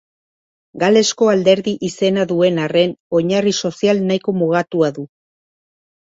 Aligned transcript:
Galesko 0.83 1.27
Alderdi 1.33 1.73
izena 1.87 2.23
duen 2.31 2.57
arren, 2.65 2.95
oinarri 3.21 3.55
sozial 3.59 4.03
nahiko 4.09 4.37
mugatua 4.41 4.93
du. 4.99 5.07